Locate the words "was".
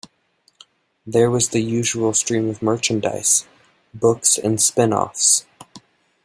1.29-1.49